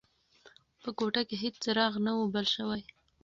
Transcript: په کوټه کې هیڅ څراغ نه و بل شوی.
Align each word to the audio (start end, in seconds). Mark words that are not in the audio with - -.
په 0.81 0.89
کوټه 0.97 1.21
کې 1.27 1.35
هیڅ 1.43 1.55
څراغ 1.63 1.93
نه 2.05 2.11
و 2.17 2.21
بل 2.33 2.45
شوی. 2.55 2.81